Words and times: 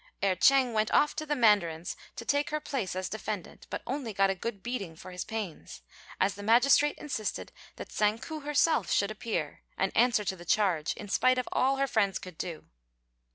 Erh 0.23 0.33
ch'êng 0.35 0.73
went 0.73 0.89
off 0.89 1.15
to 1.15 1.27
the 1.27 1.35
mandarin's 1.35 1.95
to 2.15 2.25
take 2.25 2.49
her 2.49 2.59
place 2.59 2.95
as 2.95 3.07
defendant, 3.07 3.67
but 3.69 3.83
only 3.85 4.13
got 4.13 4.31
a 4.31 4.33
good 4.33 4.63
beating 4.63 4.95
for 4.95 5.11
his 5.11 5.23
pains, 5.23 5.83
as 6.19 6.33
the 6.33 6.41
magistrate 6.41 6.97
insisted 6.97 7.51
that 7.75 7.89
Tsang 7.91 8.17
ku 8.17 8.39
herself 8.39 8.89
should 8.89 9.11
appear, 9.11 9.61
and 9.77 9.91
answer 9.95 10.23
to 10.25 10.35
the 10.35 10.43
charge, 10.43 10.93
in 10.95 11.07
spite 11.07 11.37
of 11.37 11.47
all 11.51 11.75
her 11.75 11.85
friends 11.85 12.17
could 12.17 12.39
do. 12.39 12.65